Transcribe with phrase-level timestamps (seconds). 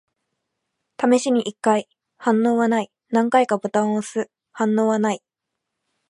[0.99, 1.87] 試しに一回。
[2.17, 2.89] 反応はない。
[3.11, 4.31] 何回かボタンを押す。
[4.51, 5.21] 反応はない。